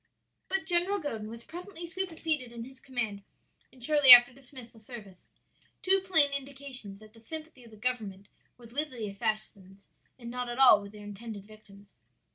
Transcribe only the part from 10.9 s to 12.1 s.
their intended victims."